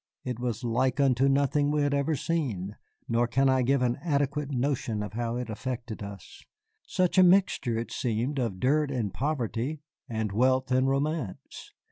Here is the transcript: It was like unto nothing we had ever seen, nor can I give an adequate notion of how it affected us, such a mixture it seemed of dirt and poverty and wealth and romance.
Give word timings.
It 0.23 0.39
was 0.39 0.63
like 0.63 0.99
unto 0.99 1.27
nothing 1.29 1.69
we 1.69 1.83
had 1.83 1.93
ever 1.93 2.15
seen, 2.15 2.75
nor 3.07 3.27
can 3.27 3.47
I 3.47 3.61
give 3.61 3.83
an 3.83 3.99
adequate 4.03 4.49
notion 4.49 5.03
of 5.03 5.13
how 5.13 5.35
it 5.35 5.47
affected 5.47 6.01
us, 6.01 6.43
such 6.87 7.19
a 7.19 7.23
mixture 7.23 7.77
it 7.77 7.91
seemed 7.91 8.39
of 8.39 8.59
dirt 8.59 8.89
and 8.89 9.13
poverty 9.13 9.83
and 10.09 10.31
wealth 10.31 10.71
and 10.71 10.87
romance. 10.89 11.73